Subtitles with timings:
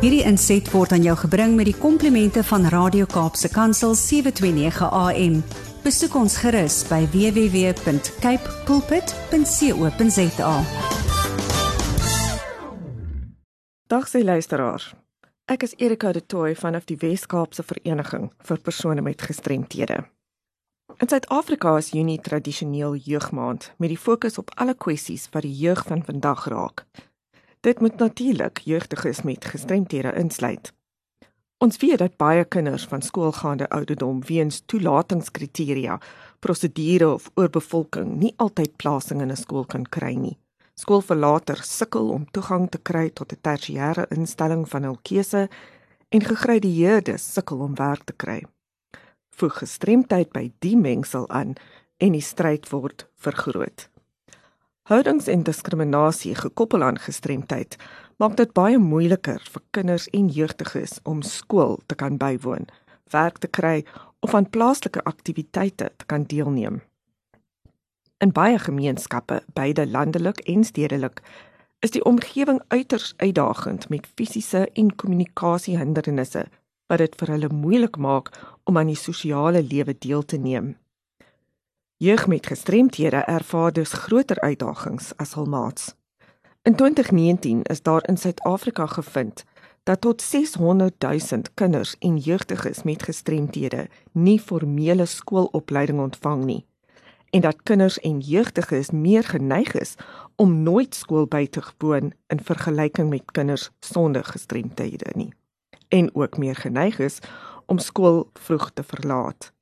[0.00, 5.34] Hierdie inset word aan jou gebring met die komplimente van Radio Kaapse Kansel 729 AM.
[5.84, 10.54] Besoek ons gerus by www.cape pulpit.co.za.
[13.92, 14.88] Dag sy luisteraars.
[15.52, 20.00] Ek is Erika de Tooy vanaf die Wes-Kaapse Vereniging vir persone met gestremthede.
[20.96, 25.84] In Suid-Afrika is Junie tradisioneel jeugmaand met die fokus op alle kwessies wat die jeug
[25.92, 26.86] van vandag raak.
[27.60, 30.72] Dit moet natuurlik jeugdiges met gestremthede insluit.
[31.58, 35.98] Ons weet dat baie kinders van skoolgaande ouderdom weens toelatingskriteria,
[36.38, 40.38] prosedure of oorbevolking nie altyd plasing in 'n skool kan kry nie.
[40.74, 45.48] Skoolverlaters sukkel om toegang te kry tot 'n tersiêre instelling van hul keuse
[46.08, 48.44] en gegradueerdes sukkel om werk te kry.
[49.36, 51.54] Voeg gestremdheid by die mengsel aan
[51.96, 53.89] en die stryd word vergroot.
[54.90, 57.76] Houdings en diskriminasie gekoppel aan gestremdheid
[58.18, 62.66] maak dit baie moeiliker vir kinders en jeugdiges om skool te kan bywoon,
[63.14, 63.84] werk te kry
[64.26, 66.80] of aan plaaslike aktiwiteite te kan deelneem.
[68.18, 71.22] In baie gemeenskappe, beide landelik en stedelik,
[71.86, 76.48] is die omgewing uiters uitdagend met fisiese en kommunikasiehindernisse
[76.90, 78.34] wat dit vir hulle moeilik maak
[78.66, 80.74] om aan die sosiale lewe deel te neem.
[82.02, 85.94] Jeug met gestremthede ervaar dus groter uitdagings as hul maats.
[86.62, 89.44] In 2019 is daar in Suid-Afrika gevind
[89.82, 96.66] dat tot 600 000 kinders en jeugdiges met gestremthede nie formele skoolopleiding ontvang nie
[97.30, 99.94] en dat kinders en jeugdiges meer geneig is
[100.36, 105.32] om nooit skool by te woon in vergelyking met kinders sonder gestremthede nie
[105.88, 107.18] en ook meer geneig is
[107.66, 109.52] om skool vroeg te verlaat.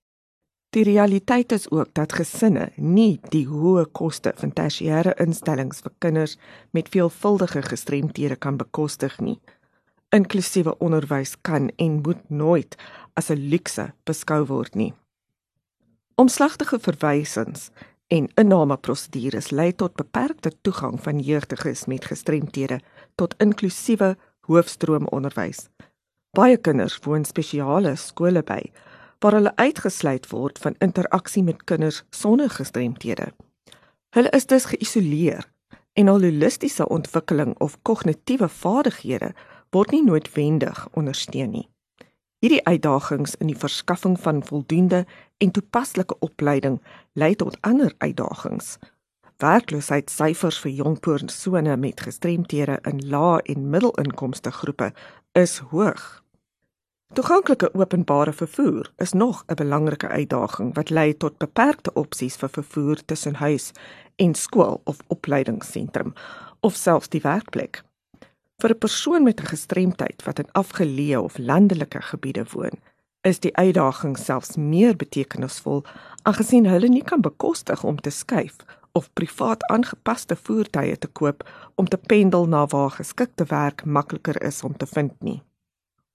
[0.76, 6.34] Die realiteit is ook dat gesinne nie die hoë koste van tersiêre instellings vir kinders
[6.76, 9.38] met veelvuldige gestremthede kan bekostig nie.
[10.12, 12.76] Inklusiewe onderwys kan en moet nooit
[13.14, 14.92] as 'n luukse beskou word nie.
[16.14, 17.70] Omslagtige verwysings
[18.06, 22.80] en innameprosedures lei tot beperkte toegang van jeugdiges met gestremthede
[23.14, 25.68] tot inklusiewe hoofstroomonderwys.
[26.32, 28.60] Baie kinders woon spesiale skole by
[29.18, 33.32] waar hulle uitgesluit word van interaksie met kinders sonder gestremthede.
[34.14, 35.46] Hulle is dus geïsoleer
[35.92, 39.32] en hul holistiese ontwikkeling of kognitiewe vaardighede
[39.74, 41.66] word nie noodwendig ondersteun nie.
[42.38, 45.06] Hierdie uitdagings in die verskaffing van voldoende
[45.42, 46.78] en toepaslike opleiding
[47.12, 48.76] lei tot ander uitdagings.
[49.42, 54.92] Werkloosheidssyfers vir jong persone met gestremthede in lae en middelinkomste groepe
[55.32, 56.06] is hoog.
[57.12, 63.04] Toeganklike openbare vervoer is nog 'n belangrike uitdaging wat lei tot beperkte opsies vir vervoer
[63.04, 63.72] tussen huis
[64.16, 66.12] en skool of opleidingsentrum
[66.60, 67.82] of selfs die werkplek.
[68.58, 72.78] Vir 'n persoon met 'n gestremdheid wat in afgeleë of landelike gebiede woon,
[73.20, 75.84] is die uitdaging selfs meer betekenisvol
[76.22, 78.56] aangesien hulle nie kan bekostig om te skuif
[78.92, 84.62] of privaat aangepaste voertuie te koop om te pendel na waar geskikte werk makliker is
[84.62, 85.42] om te vind nie.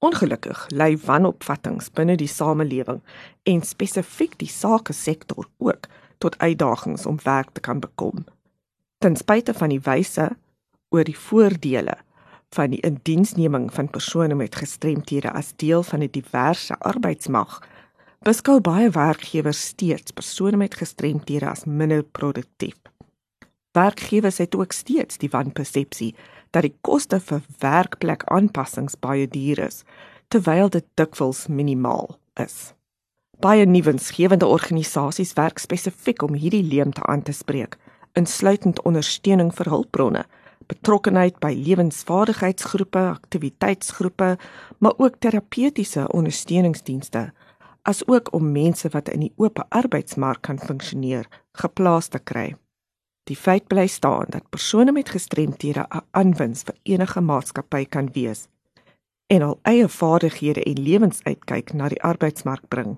[0.03, 2.99] Ongelukkig lê wanopvattinge binne die samelewing
[3.47, 5.87] en spesifiek die sake sektor ook
[6.23, 8.25] tot uitdagings om werk te kan bekom.
[8.99, 10.27] Ten spyte van die wyse
[10.91, 11.95] oor die voordele
[12.53, 17.61] van die indiensneming van persone met gestremthede as deel van 'n diverse arbeidsmag,
[18.27, 22.75] beskou baie werkgewers steeds persone met gestremthede as minder produktief.
[23.71, 26.15] Werkgewers het ook steeds die wanpersepsie
[26.53, 29.81] dat die koste vir werkplek-aanpassings baie duur is,
[30.29, 32.73] terwyl dit dikwels minimaal is.
[33.41, 37.75] Baie nuwensgewende organisasies werk spesifiek om hierdie leemte aan te spreek,
[38.13, 40.25] insluitend ondersteuning vir hulpbronne
[40.67, 44.37] betrokkenheid by lewensvaardigheidsgroepe, aktiwiteitsgroepe,
[44.77, 47.31] maar ook terapeutiese ondersteuningsdienste,
[47.81, 51.27] asook om mense wat in die oop arbeidsmark kan funksioneer,
[51.59, 52.53] geplaas te kry.
[53.23, 58.47] Die feit bly staan dat persone met gestremthede 'n aanwins vir enige maatskappy kan wees
[59.27, 62.97] en al eie vaardighede en lewensuitkyk na die arbeidsmark bring.